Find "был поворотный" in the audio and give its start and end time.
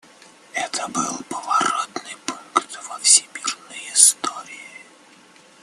0.87-2.17